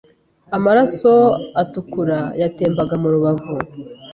Amaraso 0.57 1.13
atukura 1.61 2.19
yatembaga 2.41 2.95
mu 3.01 3.07
rubavu 3.13 3.53